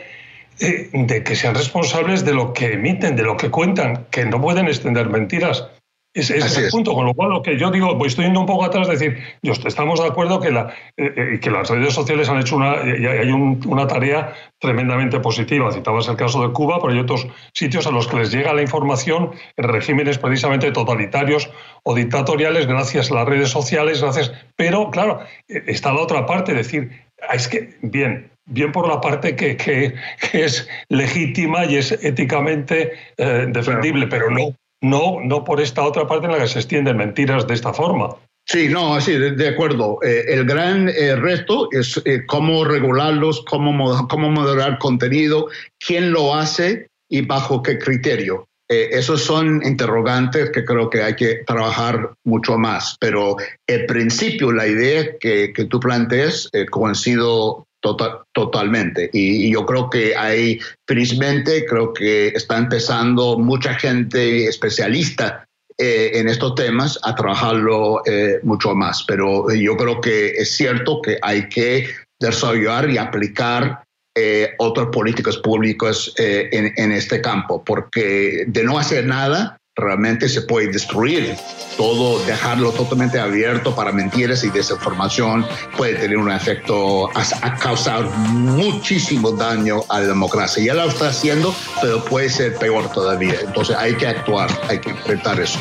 eh, 0.60 0.90
de 0.92 1.24
que 1.24 1.34
sean 1.34 1.54
responsables 1.54 2.26
de 2.26 2.34
lo 2.34 2.52
que 2.52 2.74
emiten, 2.74 3.16
de 3.16 3.22
lo 3.22 3.38
que 3.38 3.48
cuentan, 3.48 4.04
que 4.10 4.26
no 4.26 4.38
pueden 4.38 4.66
extender 4.66 5.08
mentiras. 5.08 5.66
Es, 6.12 6.28
es 6.28 6.58
el 6.58 6.70
punto, 6.70 6.92
con 6.92 7.06
lo 7.06 7.14
cual 7.14 7.30
lo 7.30 7.40
que 7.40 7.56
yo 7.56 7.70
digo, 7.70 7.94
voy 7.94 8.08
estoy 8.08 8.24
yendo 8.24 8.40
un 8.40 8.46
poco 8.46 8.64
atrás, 8.64 8.88
decir, 8.88 9.16
yo, 9.42 9.52
estamos 9.52 10.00
de 10.00 10.08
acuerdo 10.08 10.40
que, 10.40 10.50
la, 10.50 10.74
eh, 10.96 11.12
eh, 11.16 11.38
que 11.40 11.50
las 11.52 11.70
redes 11.70 11.94
sociales 11.94 12.28
han 12.28 12.40
hecho 12.40 12.56
una, 12.56 12.80
hay 12.80 13.30
una 13.30 13.86
tarea 13.86 14.34
tremendamente 14.58 15.20
positiva. 15.20 15.70
Citabas 15.70 16.08
el 16.08 16.16
caso 16.16 16.42
de 16.44 16.52
Cuba, 16.52 16.80
pero 16.80 16.92
hay 16.92 16.98
otros 16.98 17.28
sitios 17.54 17.86
a 17.86 17.92
los 17.92 18.08
que 18.08 18.16
les 18.16 18.32
llega 18.32 18.52
la 18.52 18.62
información 18.62 19.30
en 19.56 19.68
regímenes 19.68 20.18
precisamente 20.18 20.72
totalitarios 20.72 21.48
o 21.84 21.94
dictatoriales 21.94 22.66
gracias 22.66 23.12
a 23.12 23.14
las 23.14 23.28
redes 23.28 23.50
sociales, 23.50 24.02
gracias. 24.02 24.32
Pero 24.56 24.90
claro, 24.90 25.20
eh, 25.46 25.62
está 25.68 25.92
la 25.92 26.00
otra 26.00 26.26
parte, 26.26 26.54
decir, 26.54 26.90
ah, 27.28 27.36
es 27.36 27.46
que, 27.46 27.76
bien, 27.82 28.32
bien 28.46 28.72
por 28.72 28.88
la 28.88 29.00
parte 29.00 29.36
que, 29.36 29.56
que, 29.56 29.94
es 30.32 30.68
legítima 30.88 31.66
y 31.66 31.76
es 31.76 31.92
éticamente 32.02 32.94
defendible, 33.16 34.08
pero 34.08 34.28
no 34.28 34.56
no, 34.80 35.20
no 35.22 35.44
por 35.44 35.60
esta 35.60 35.82
otra 35.82 36.06
parte 36.06 36.26
en 36.26 36.32
la 36.32 36.38
que 36.38 36.48
se 36.48 36.58
extienden 36.60 36.96
mentiras 36.96 37.46
de 37.46 37.54
esta 37.54 37.72
forma. 37.72 38.16
Sí, 38.46 38.68
no, 38.68 38.96
así, 38.96 39.12
de, 39.12 39.48
acuerdo. 39.48 39.98
Eh, 40.02 40.24
el 40.28 40.44
gran 40.44 40.88
eh, 40.88 41.14
reto 41.14 41.68
es 41.70 42.02
eh, 42.04 42.24
cómo 42.26 42.64
regularlos, 42.64 43.44
cómo, 43.48 44.08
cómo 44.08 44.30
moderar 44.30 44.78
contenido, 44.78 45.48
quién 45.78 46.10
lo 46.10 46.34
hace 46.34 46.88
y 47.08 47.22
bajo 47.22 47.62
qué 47.62 47.78
criterio. 47.78 48.46
esos 48.68 49.22
son 49.22 49.62
interrogantes 49.64 50.50
que 50.50 50.64
creo 50.64 50.88
que 50.90 51.02
hay 51.02 51.16
que 51.16 51.42
trabajar 51.44 52.14
mucho 52.24 52.56
más, 52.56 52.96
pero 53.00 53.36
el 53.66 53.86
principio, 53.86 54.52
la 54.52 54.66
idea 54.66 55.18
que, 55.18 55.52
que 55.52 55.64
tú 55.64 55.80
planteas, 55.80 56.48
coincido 56.70 57.66
Total, 57.80 58.20
totalmente. 58.32 59.08
Y, 59.12 59.50
yo 59.50 59.64
creo 59.64 59.88
que 59.88 60.14
hay, 60.14 60.60
felizmente, 60.86 61.64
creo 61.64 61.94
que 61.94 62.28
está 62.28 62.58
empezando 62.58 63.38
mucha 63.38 63.74
gente 63.74 64.46
especialista 64.46 65.46
eh, 65.78 66.10
en 66.14 66.28
estos 66.28 66.54
temas 66.54 66.98
a 67.02 67.14
trabajarlo 67.14 68.02
eh, 68.04 68.40
mucho 68.42 68.74
más. 68.74 69.02
Pero 69.04 69.50
yo 69.52 69.76
creo 69.78 70.00
que 70.00 70.28
es 70.32 70.50
cierto 70.54 71.00
que 71.00 71.18
hay 71.22 71.48
que 71.48 71.88
desarrollar 72.20 72.90
y 72.90 72.98
aplicar 72.98 73.82
eh, 74.14 74.50
otras 74.58 74.88
políticas 74.88 75.38
públicas 75.38 76.12
en, 76.18 76.74
en, 76.76 76.92
este 76.92 77.22
campo, 77.22 77.64
porque 77.64 78.44
de 78.46 78.64
no 78.64 78.78
hacer 78.78 79.06
nada, 79.06 79.56
realmente 79.76 80.28
se 80.28 80.42
puede 80.42 80.68
destruir 80.68 81.36
todo, 81.76 82.24
dejarlo 82.26 82.72
totalmente 82.72 83.18
abierto 83.18 83.74
para 83.74 83.92
mentiras 83.92 84.44
y 84.44 84.50
desinformación 84.50 85.46
puede 85.76 85.94
tener 85.94 86.18
un 86.18 86.30
efecto 86.30 87.08
a, 87.16 87.54
causar 87.56 88.04
muchísimo 88.04 89.32
daño 89.32 89.80
a 89.88 90.00
la 90.00 90.08
democracia. 90.08 90.62
Ya 90.62 90.74
lo 90.74 90.88
está 90.88 91.08
haciendo, 91.08 91.54
pero 91.80 92.04
puede 92.04 92.28
ser 92.28 92.56
peor 92.56 92.90
todavía. 92.92 93.40
Entonces 93.42 93.76
hay 93.76 93.94
que 93.94 94.06
actuar, 94.06 94.50
hay 94.68 94.78
que 94.78 94.90
enfrentar 94.90 95.40
eso 95.40 95.60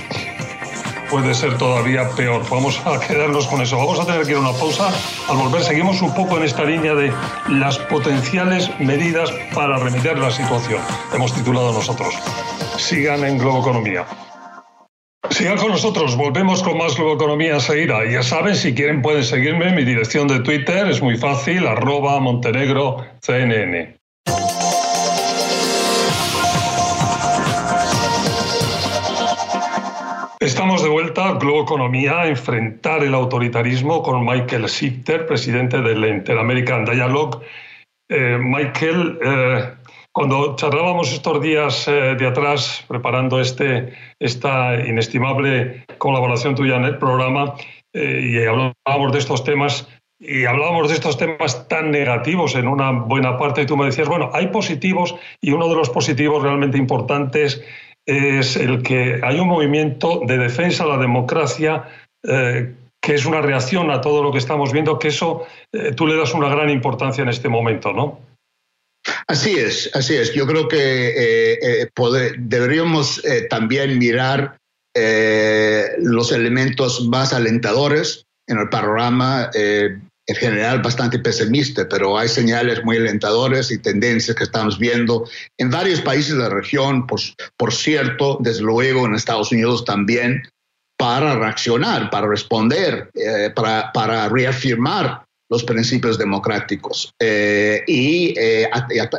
puede 1.09 1.33
ser 1.33 1.57
todavía 1.57 2.09
peor. 2.11 2.43
Vamos 2.49 2.81
a 2.85 2.99
quedarnos 2.99 3.47
con 3.47 3.61
eso. 3.61 3.77
Vamos 3.77 3.99
a 3.99 4.05
tener 4.05 4.23
que 4.25 4.31
ir 4.31 4.37
a 4.37 4.41
una 4.41 4.53
pausa. 4.53 4.91
Al 5.27 5.37
volver 5.37 5.63
seguimos 5.63 6.01
un 6.01 6.13
poco 6.13 6.37
en 6.37 6.43
esta 6.43 6.63
línea 6.63 6.95
de 6.95 7.13
las 7.49 7.77
potenciales 7.77 8.69
medidas 8.79 9.31
para 9.53 9.77
remediar 9.77 10.17
la 10.17 10.31
situación. 10.31 10.81
Hemos 11.13 11.33
titulado 11.33 11.73
nosotros 11.73 12.15
sigan 12.79 13.23
en 13.23 13.37
Globo 13.37 13.59
Economía. 13.59 14.05
Sigan 15.29 15.57
con 15.57 15.69
nosotros, 15.71 16.15
volvemos 16.15 16.63
con 16.63 16.77
más 16.77 16.95
Globo 16.95 17.15
Economía 17.15 17.59
Seira. 17.59 18.09
Ya 18.09 18.23
saben, 18.23 18.55
si 18.55 18.73
quieren 18.73 19.01
pueden 19.01 19.23
seguirme, 19.23 19.71
mi 19.73 19.83
dirección 19.83 20.27
de 20.27 20.39
Twitter 20.39 20.87
es 20.87 21.01
muy 21.01 21.17
fácil, 21.17 21.67
arroba 21.67 22.19
Montenegro 22.19 23.05
CNN. 23.21 23.98
Estamos 30.41 30.81
de 30.81 30.87
vuelta 30.87 31.27
a 31.27 31.33
Globo 31.33 31.63
Economía 31.63 32.25
enfrentar 32.25 33.03
el 33.03 33.13
autoritarismo 33.13 34.01
con 34.01 34.25
Michael 34.25 34.69
Sitter, 34.69 35.25
presidente 35.25 35.81
del 35.81 36.05
Interamerican 36.05 36.85
Dialogue. 36.85 37.45
Eh, 38.09 38.37
Michael, 38.39 39.19
eh, 39.21 39.73
cuando 40.13 40.55
charlábamos 40.55 41.11
estos 41.11 41.41
días 41.41 41.89
eh, 41.89 42.15
de 42.17 42.25
atrás, 42.25 42.85
preparando 42.87 43.41
este, 43.41 43.91
esta 44.17 44.75
inestimable 44.75 45.83
colaboración 45.97 46.55
tuya 46.55 46.77
en 46.77 46.85
el 46.85 46.97
programa, 46.97 47.55
eh, 47.93 48.21
y 48.23 48.45
hablábamos 48.45 49.11
de 49.11 49.19
estos 49.19 49.43
temas, 49.43 49.89
y 50.21 50.45
hablábamos 50.45 50.87
de 50.87 50.95
estos 50.95 51.17
temas 51.17 51.67
tan 51.67 51.91
negativos 51.91 52.55
en 52.55 52.69
una 52.69 52.91
buena 52.91 53.37
parte, 53.37 53.63
y 53.63 53.65
tú 53.65 53.75
me 53.75 53.87
decías, 53.87 54.07
bueno, 54.07 54.29
hay 54.31 54.47
positivos, 54.47 55.15
y 55.41 55.51
uno 55.51 55.67
de 55.67 55.75
los 55.75 55.89
positivos 55.89 56.41
realmente 56.41 56.77
importantes 56.77 57.55
es 57.55 57.88
el 58.09 58.81
que 58.81 59.19
hay 59.23 59.39
un 59.39 59.47
movimiento 59.47 60.21
de 60.25 60.37
defensa 60.37 60.83
a 60.83 60.87
la 60.87 60.97
democracia 60.97 61.85
eh, 62.23 62.73
que 63.01 63.13
es 63.13 63.25
una 63.25 63.41
reacción 63.41 63.91
a 63.91 64.01
todo 64.01 64.23
lo 64.23 64.31
que 64.31 64.39
estamos 64.39 64.73
viendo, 64.73 64.99
que 64.99 65.07
eso 65.07 65.47
tú 65.95 66.05
le 66.05 66.17
das 66.17 66.33
una 66.33 66.49
gran 66.49 66.69
importancia 66.69 67.21
en 67.21 67.29
este 67.29 67.47
momento, 67.47 67.93
¿no? 67.93 68.19
Así 69.27 69.57
es, 69.57 69.89
así 69.93 70.15
es. 70.15 70.33
Yo 70.33 70.45
creo 70.47 70.67
que 70.67 71.09
eh, 71.09 71.59
eh, 71.61 71.89
deberíamos 72.39 73.23
eh, 73.25 73.47
también 73.49 73.97
mirar 73.97 74.57
los 75.99 76.33
elementos 76.33 77.07
más 77.07 77.31
alentadores 77.31 78.25
en 78.47 78.57
el 78.57 78.67
panorama. 78.67 79.49
En 80.29 80.35
general 80.35 80.81
bastante 80.81 81.19
pesimista, 81.19 81.87
pero 81.89 82.17
hay 82.17 82.29
señales 82.29 82.83
muy 82.83 82.97
alentadoras 82.97 83.71
y 83.71 83.79
tendencias 83.79 84.37
que 84.37 84.43
estamos 84.43 84.77
viendo 84.77 85.27
en 85.57 85.69
varios 85.69 86.01
países 86.01 86.33
de 86.33 86.43
la 86.43 86.49
región, 86.49 87.07
por, 87.07 87.19
por 87.57 87.73
cierto, 87.73 88.37
desde 88.39 88.61
luego 88.61 89.05
en 89.05 89.15
Estados 89.15 89.51
Unidos 89.51 89.83
también, 89.85 90.43
para 90.97 91.35
reaccionar, 91.35 92.09
para 92.09 92.27
responder, 92.27 93.09
para, 93.55 93.91
para 93.91 94.29
reafirmar 94.29 95.23
los 95.49 95.63
principios 95.63 96.17
democráticos 96.17 97.11
eh, 97.19 97.83
eh, 97.87 98.69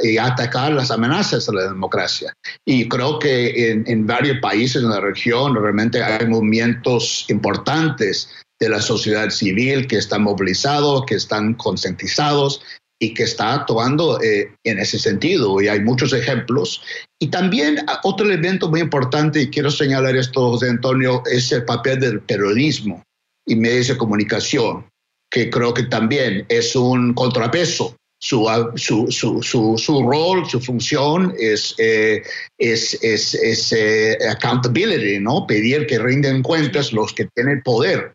y, 0.03 0.19
atacar 0.19 0.73
las 0.73 0.91
amenazas 0.91 1.49
a 1.49 1.53
la 1.53 1.63
democracia. 1.65 2.33
Y 2.65 2.89
creo 2.89 3.19
que 3.19 3.71
en, 3.85 4.07
varios 4.07 4.39
países 4.39 4.83
en 4.83 4.91
la 4.91 5.01
región 5.01 5.61
realmente 5.61 6.03
hay 6.03 6.27
movimientos 6.27 7.27
importantes 7.29 8.31
de 8.61 8.69
la 8.69 8.81
sociedad 8.81 9.31
civil 9.31 9.87
que 9.87 9.97
están 9.97 10.23
movilizados, 10.23 11.07
que 11.07 11.15
están 11.15 11.55
concientizados 11.55 12.63
y 13.01 13.15
que 13.15 13.23
está 13.23 13.55
actuando 13.55 14.21
eh, 14.21 14.53
en 14.65 14.79
ese 14.79 14.99
sentido. 14.99 15.61
Y 15.61 15.69
hay 15.69 15.81
muchos 15.81 16.13
ejemplos. 16.13 16.83
Y 17.19 17.29
también 17.29 17.79
otro 18.05 18.27
elemento 18.27 18.69
muy 18.69 18.81
importante, 18.81 19.41
y 19.41 19.51
quiero 19.51 19.71
señalar 19.71 20.15
esto, 20.17 20.51
José 20.51 20.69
Antonio, 20.69 21.23
es 21.25 21.51
el 21.53 21.65
papel 21.65 22.01
del 22.01 22.21
periodismo 22.21 23.03
y 23.47 23.57
medios 23.57 23.89
de 23.89 23.97
comunicación 23.97 24.85
que 25.31 25.49
creo 25.49 25.73
que 25.73 25.85
también 25.85 26.45
es 26.49 26.75
un 26.77 27.15
contrapeso. 27.15 27.97
Su, 28.23 28.47
su, 28.77 29.11
su, 29.11 29.79
su, 29.79 30.03
rol, 30.03 30.47
su 30.47 30.61
función 30.61 31.35
es, 31.39 31.75
eh, 31.79 32.23
es, 32.59 32.99
es, 33.03 33.33
es 33.35 33.73
eh, 33.73 34.19
accountability, 34.29 35.19
¿no? 35.21 35.47
Pedir 35.47 35.87
que 35.87 35.99
rinden 35.99 36.43
cuentas 36.43 36.93
los 36.93 37.15
que 37.15 37.29
tienen 37.35 37.63
poder. 37.63 38.13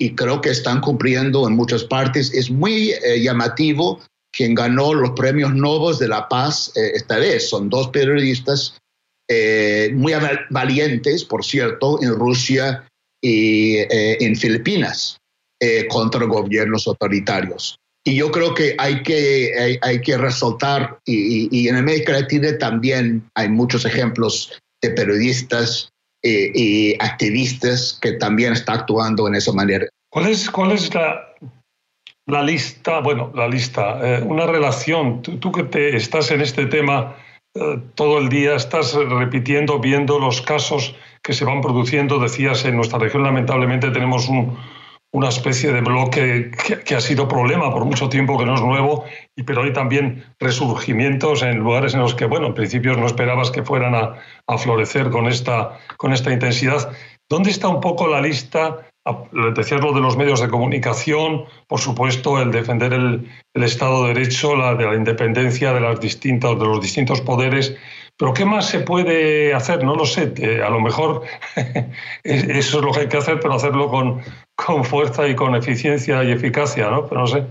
Y 0.00 0.14
creo 0.14 0.40
que 0.40 0.50
están 0.50 0.80
cumpliendo 0.80 1.46
en 1.48 1.54
muchas 1.54 1.84
partes. 1.84 2.32
Es 2.32 2.50
muy 2.50 2.90
eh, 2.90 3.20
llamativo 3.20 4.00
quien 4.32 4.54
ganó 4.54 4.94
los 4.94 5.10
premios 5.10 5.54
Nobel 5.54 5.98
de 5.98 6.08
la 6.08 6.28
Paz 6.28 6.72
eh, 6.76 6.92
esta 6.94 7.18
vez. 7.18 7.48
Son 7.48 7.68
dos 7.68 7.88
periodistas 7.88 8.78
eh, 9.28 9.90
muy 9.94 10.12
valientes, 10.50 11.24
por 11.24 11.44
cierto, 11.44 12.00
en 12.02 12.14
Rusia 12.14 12.84
y 13.20 13.78
en 13.90 14.36
Filipinas 14.36 15.18
contra 15.88 16.24
gobiernos 16.24 16.86
autoritarios. 16.86 17.76
Y 18.04 18.14
yo 18.14 18.30
creo 18.30 18.54
que 18.54 18.76
hay 18.78 19.02
que, 19.02 19.78
hay, 19.82 20.00
que 20.00 20.16
resaltar, 20.16 21.00
y, 21.04 21.48
y, 21.50 21.68
en 21.68 21.74
América 21.74 22.12
Latina 22.12 22.56
también 22.56 23.28
hay 23.34 23.48
muchos 23.48 23.84
ejemplos 23.84 24.52
de 24.80 24.90
periodistas 24.90 25.90
y 26.22 26.94
activistas 27.02 27.98
que 28.02 28.12
también 28.12 28.52
están 28.52 28.80
actuando 28.80 29.28
en 29.28 29.36
esa 29.36 29.52
manera. 29.52 29.86
¿Cuál 30.10 30.26
es, 30.26 30.50
cuál 30.50 30.72
es 30.72 30.92
la, 30.94 31.28
la 32.28 32.42
lista, 32.42 33.00
bueno, 33.00 33.32
la 33.34 33.48
lista, 33.48 33.98
eh, 34.02 34.22
una 34.22 34.46
relación, 34.46 35.22
tú, 35.22 35.50
que 35.50 35.64
te 35.64 35.96
estás 35.96 36.30
en 36.30 36.42
este 36.42 36.66
tema 36.66 37.16
eh, 37.54 37.80
todo 37.94 38.18
el 38.18 38.28
día, 38.28 38.54
estás 38.54 38.94
repitiendo, 38.94 39.78
viendo 39.78 40.18
los 40.18 40.42
casos 40.42 40.94
que 41.22 41.32
se 41.32 41.46
van 41.46 41.62
produciendo, 41.62 42.18
decías, 42.18 42.64
en 42.66 42.76
nuestra 42.76 42.98
región 42.98 43.22
lamentablemente 43.22 43.90
tenemos 43.90 44.28
una 45.18 45.30
especie 45.30 45.72
de 45.72 45.80
bloque 45.80 46.52
que, 46.84 46.94
ha 46.94 47.00
sido 47.00 47.26
problema 47.26 47.72
por 47.72 47.84
mucho 47.84 48.08
tiempo, 48.08 48.38
que 48.38 48.44
no 48.44 48.54
es 48.54 48.60
nuevo, 48.60 49.04
y, 49.36 49.42
pero 49.42 49.64
hay 49.64 49.72
también 49.72 50.24
resurgimientos 50.38 51.42
en 51.42 51.58
lugares 51.58 51.94
en 51.94 52.00
los 52.00 52.14
que, 52.14 52.24
bueno, 52.26 52.46
en 52.46 52.54
principio 52.54 52.94
no 52.94 53.04
esperabas 53.04 53.50
que 53.50 53.64
fueran 53.64 53.94
a, 53.94 54.58
florecer 54.58 55.10
con 55.10 55.26
esta, 55.26 55.78
con 55.96 56.12
esta 56.12 56.32
intensidad. 56.32 56.92
¿Dónde 57.28 57.50
está 57.50 57.68
un 57.68 57.80
poco 57.80 58.06
la 58.06 58.20
lista 58.20 58.88
decías 59.54 59.80
lo 59.80 59.92
de 59.92 60.00
los 60.00 60.16
medios 60.16 60.40
de 60.40 60.48
comunicación, 60.48 61.44
por 61.66 61.80
supuesto, 61.80 62.40
el 62.40 62.50
defender 62.50 62.92
el, 62.92 63.26
Estado 63.54 64.02
de 64.02 64.14
Derecho, 64.14 64.54
la 64.54 64.74
de 64.74 64.84
la 64.84 64.94
independencia 64.94 65.72
de, 65.72 65.80
las 65.80 65.98
distintas, 65.98 66.58
de 66.58 66.64
los 66.64 66.80
distintos 66.80 67.20
poderes. 67.22 67.74
Pero 68.18 68.34
¿qué 68.34 68.44
más 68.44 68.68
se 68.68 68.80
puede 68.80 69.54
hacer? 69.54 69.84
No 69.84 69.94
lo 69.94 70.04
sé. 70.04 70.32
a 70.62 70.70
lo 70.70 70.80
mejor 70.80 71.22
eso 72.24 72.78
es 72.78 72.84
lo 72.84 72.92
que 72.92 73.00
hay 73.00 73.08
que 73.08 73.16
hacer, 73.16 73.38
pero 73.40 73.54
hacerlo 73.54 73.88
con, 73.88 74.20
con 74.56 74.84
fuerza 74.84 75.26
y 75.28 75.36
con 75.36 75.54
eficiencia 75.54 76.24
y 76.24 76.32
eficacia, 76.32 76.90
¿no? 76.90 77.08
Pero 77.08 77.20
no 77.20 77.26
sé. 77.28 77.44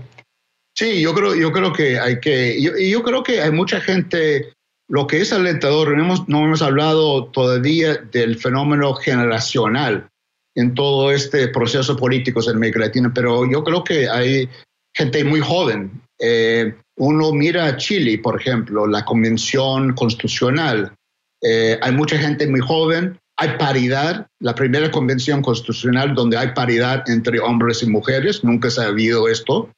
Sí, 0.76 1.00
yo 1.00 1.14
creo, 1.14 1.34
yo 1.34 1.50
creo 1.52 1.72
que 1.72 1.98
hay 1.98 2.20
que, 2.20 2.60
yo, 2.62 2.72
yo 2.76 3.02
creo 3.02 3.22
que 3.22 3.40
hay 3.40 3.50
mucha 3.50 3.80
gente, 3.80 4.52
lo 4.88 5.06
que 5.06 5.22
es 5.22 5.32
alentador, 5.32 5.96
no 5.96 6.04
hemos, 6.04 6.28
no 6.28 6.44
hemos 6.44 6.60
hablado 6.60 7.24
todavía 7.30 7.96
del 7.96 8.38
fenómeno 8.38 8.94
generacional 8.94 10.08
en 10.54 10.74
todo 10.74 11.10
este 11.10 11.48
proceso 11.48 11.96
político 11.96 12.42
en 12.42 12.56
América 12.56 12.80
Latina, 12.80 13.10
pero 13.14 13.50
yo 13.50 13.64
creo 13.64 13.82
que 13.84 14.08
hay 14.08 14.48
gente 14.94 15.24
muy 15.24 15.40
joven. 15.40 16.02
Eh, 16.20 16.74
uno 16.96 17.32
mira 17.32 17.66
a 17.66 17.76
Chile, 17.76 18.18
por 18.18 18.40
ejemplo, 18.40 18.86
la 18.86 19.04
convención 19.04 19.94
constitucional. 19.94 20.92
Eh, 21.42 21.78
hay 21.80 21.92
mucha 21.92 22.18
gente 22.18 22.46
muy 22.48 22.60
joven, 22.60 23.18
hay 23.36 23.50
paridad, 23.56 24.26
la 24.40 24.54
primera 24.54 24.90
convención 24.90 25.42
constitucional 25.42 26.14
donde 26.14 26.36
hay 26.36 26.48
paridad 26.54 27.08
entre 27.08 27.38
hombres 27.38 27.82
y 27.84 27.86
mujeres, 27.86 28.42
nunca 28.42 28.68
se 28.68 28.82
ha 28.82 28.86
habido 28.86 29.28
esto. 29.28 29.70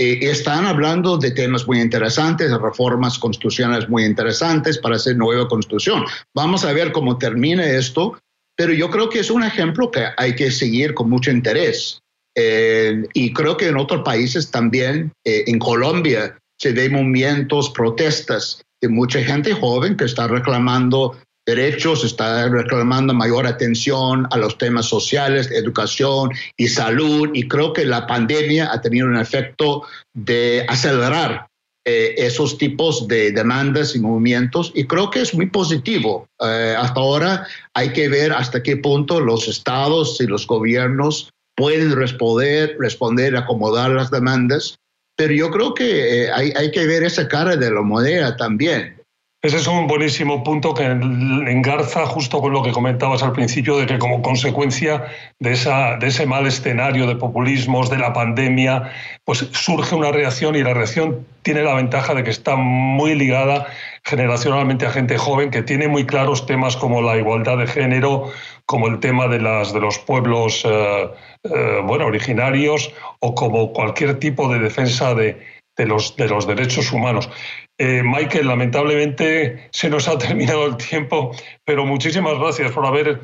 Eh, 0.00 0.20
están 0.22 0.64
hablando 0.64 1.18
de 1.18 1.32
temas 1.32 1.66
muy 1.66 1.80
interesantes, 1.80 2.48
de 2.48 2.58
reformas 2.58 3.18
constitucionales 3.18 3.88
muy 3.88 4.04
interesantes 4.04 4.78
para 4.78 4.94
hacer 4.94 5.16
nueva 5.16 5.48
constitución. 5.48 6.04
Vamos 6.32 6.64
a 6.64 6.72
ver 6.72 6.92
cómo 6.92 7.18
termina 7.18 7.68
esto, 7.68 8.16
pero 8.56 8.72
yo 8.72 8.88
creo 8.90 9.08
que 9.08 9.18
es 9.18 9.30
un 9.30 9.42
ejemplo 9.42 9.90
que 9.90 10.06
hay 10.16 10.36
que 10.36 10.52
seguir 10.52 10.94
con 10.94 11.10
mucho 11.10 11.32
interés. 11.32 12.00
Eh, 12.40 13.02
y 13.14 13.32
creo 13.32 13.56
que 13.56 13.66
en 13.66 13.76
otros 13.76 14.02
países 14.04 14.52
también, 14.52 15.12
eh, 15.24 15.42
en 15.48 15.58
Colombia, 15.58 16.38
se 16.56 16.72
ven 16.72 16.92
movimientos, 16.92 17.70
protestas 17.70 18.62
de 18.80 18.88
mucha 18.88 19.20
gente 19.24 19.52
joven 19.54 19.96
que 19.96 20.04
está 20.04 20.28
reclamando 20.28 21.18
derechos, 21.44 22.04
está 22.04 22.48
reclamando 22.48 23.12
mayor 23.12 23.44
atención 23.44 24.28
a 24.30 24.36
los 24.36 24.56
temas 24.56 24.86
sociales, 24.86 25.50
educación 25.50 26.30
y 26.56 26.68
salud. 26.68 27.30
Y 27.34 27.48
creo 27.48 27.72
que 27.72 27.84
la 27.84 28.06
pandemia 28.06 28.72
ha 28.72 28.80
tenido 28.80 29.08
un 29.08 29.16
efecto 29.16 29.82
de 30.14 30.64
acelerar 30.68 31.48
eh, 31.84 32.14
esos 32.18 32.56
tipos 32.56 33.08
de 33.08 33.32
demandas 33.32 33.96
y 33.96 33.98
movimientos 33.98 34.70
y 34.74 34.84
creo 34.84 35.10
que 35.10 35.22
es 35.22 35.34
muy 35.34 35.46
positivo. 35.46 36.28
Eh, 36.38 36.76
hasta 36.78 37.00
ahora 37.00 37.48
hay 37.74 37.92
que 37.92 38.08
ver 38.08 38.32
hasta 38.32 38.62
qué 38.62 38.76
punto 38.76 39.18
los 39.18 39.48
estados 39.48 40.20
y 40.20 40.26
los 40.26 40.46
gobiernos 40.46 41.30
pueden 41.58 41.96
responder, 41.96 42.76
responder, 42.78 43.36
acomodar 43.36 43.90
las 43.90 44.12
demandas, 44.12 44.78
pero 45.16 45.34
yo 45.34 45.50
creo 45.50 45.74
que 45.74 46.26
eh, 46.26 46.30
hay, 46.32 46.70
que 46.70 46.86
ver 46.86 47.02
esa 47.02 47.26
cara 47.26 47.56
de 47.56 47.70
la 47.70 47.82
moneda 47.82 48.36
también. 48.36 48.96
Ese 49.42 49.56
es 49.56 49.66
un 49.66 49.86
buenísimo 49.88 50.42
punto 50.44 50.74
que 50.74 50.84
engarza 50.84 52.06
justo 52.06 52.40
con 52.40 52.52
lo 52.52 52.62
que 52.62 52.72
comentabas 52.72 53.22
al 53.22 53.32
principio, 53.32 53.76
de 53.76 53.86
que 53.86 53.98
como 53.98 54.22
consecuencia 54.22 55.06
de, 55.40 55.50
de 55.50 56.06
ese 56.06 56.26
mal 56.26 56.46
escenario 56.46 57.06
de 57.06 57.16
populismos, 57.16 57.90
de 57.90 57.98
la 57.98 58.12
pandemia, 58.12 58.92
pues 59.24 59.38
surge 59.52 59.96
una 59.96 60.12
reacción 60.12 60.54
y 60.54 60.62
la 60.62 60.74
reacción 60.74 61.26
tiene 61.42 61.62
la 61.62 61.74
ventaja 61.74 62.14
de 62.14 62.24
que 62.24 62.30
está 62.30 62.56
muy 62.56 63.14
ligada 63.14 63.66
generacionalmente 64.04 64.86
a 64.86 64.90
gente 64.90 65.18
joven 65.18 65.50
que 65.50 65.62
tiene 65.62 65.88
muy 65.88 66.06
claros 66.06 66.46
temas 66.46 66.76
como 66.76 67.02
la 67.02 67.16
igualdad 67.16 67.58
de 67.58 67.66
género, 67.66 68.32
como 68.68 68.86
el 68.86 69.00
tema 69.00 69.28
de, 69.28 69.40
las, 69.40 69.72
de 69.72 69.80
los 69.80 69.98
pueblos 69.98 70.62
eh, 70.66 71.08
eh, 71.44 71.82
originarios 71.82 72.92
o 73.20 73.34
como 73.34 73.72
cualquier 73.72 74.18
tipo 74.18 74.46
de 74.52 74.58
defensa 74.58 75.14
de, 75.14 75.38
los, 75.78 76.14
de 76.16 76.28
los 76.28 76.46
derechos 76.46 76.92
humanos. 76.92 77.30
Eh, 77.78 78.02
Michael, 78.04 78.46
lamentablemente 78.46 79.70
se 79.70 79.88
nos 79.88 80.06
ha 80.06 80.18
terminado 80.18 80.66
el 80.66 80.76
tiempo, 80.76 81.34
pero 81.64 81.86
muchísimas 81.86 82.38
gracias 82.38 82.70
por 82.72 82.84
haber, 82.84 83.22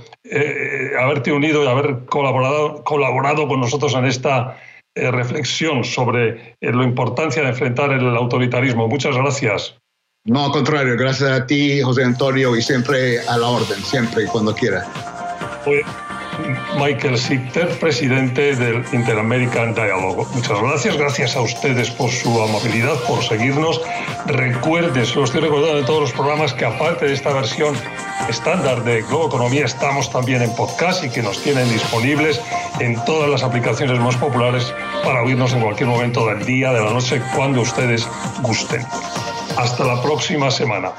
haberte 0.98 1.30
unido 1.30 1.62
y 1.62 1.68
haber 1.68 2.06
colaborado, 2.06 2.82
colaborado 2.82 3.46
con 3.46 3.60
nosotros 3.60 3.94
en 3.94 4.06
esta 4.06 4.58
reflexión 4.96 5.84
sobre 5.84 6.56
la 6.60 6.84
importancia 6.84 7.42
de 7.42 7.48
enfrentar 7.48 7.92
el 7.92 8.16
autoritarismo. 8.16 8.88
Muchas 8.88 9.14
gracias. 9.14 9.76
No, 10.24 10.46
al 10.46 10.52
contrario, 10.52 10.96
gracias 10.96 11.30
a 11.30 11.46
ti, 11.46 11.82
José 11.82 12.02
Antonio, 12.02 12.56
y 12.56 12.62
siempre 12.62 13.20
a 13.28 13.36
la 13.36 13.48
orden, 13.48 13.82
siempre 13.82 14.24
y 14.24 14.26
cuando 14.26 14.54
quiera. 14.54 14.86
Michael 16.78 17.16
Sipter, 17.16 17.68
presidente 17.78 18.56
del 18.56 18.84
Interamerican 18.92 19.74
Dialogue. 19.74 20.26
Muchas 20.34 20.60
gracias, 20.60 20.96
gracias 20.96 21.36
a 21.36 21.40
ustedes 21.40 21.90
por 21.90 22.10
su 22.10 22.42
amabilidad, 22.42 22.94
por 23.06 23.22
seguirnos. 23.22 23.80
Recuerden, 24.26 25.06
se 25.06 25.14
lo 25.14 25.24
estoy 25.24 25.42
recordando 25.42 25.78
en 25.78 25.86
todos 25.86 26.00
los 26.00 26.12
programas, 26.12 26.52
que 26.52 26.64
aparte 26.64 27.06
de 27.06 27.14
esta 27.14 27.32
versión 27.32 27.76
estándar 28.28 28.82
de 28.84 29.02
Globo 29.02 29.28
Economía, 29.28 29.64
estamos 29.64 30.10
también 30.10 30.42
en 30.42 30.54
podcast 30.54 31.04
y 31.04 31.10
que 31.10 31.22
nos 31.22 31.40
tienen 31.42 31.68
disponibles 31.70 32.40
en 32.80 33.02
todas 33.04 33.30
las 33.30 33.42
aplicaciones 33.42 33.98
más 34.00 34.16
populares 34.16 34.74
para 35.04 35.22
oírnos 35.22 35.52
en 35.52 35.60
cualquier 35.60 35.88
momento 35.88 36.26
del 36.26 36.44
día, 36.44 36.72
de 36.72 36.82
la 36.82 36.90
noche, 36.90 37.22
cuando 37.36 37.60
ustedes 37.60 38.08
gusten. 38.42 38.84
Hasta 39.56 39.84
la 39.84 40.02
próxima 40.02 40.50
semana. 40.50 40.92